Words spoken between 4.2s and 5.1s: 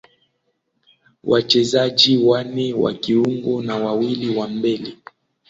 wa mbele